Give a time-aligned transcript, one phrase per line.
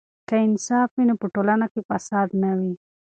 [0.27, 2.73] که انصاف وي نو په ټولنه کې فساد نه وي.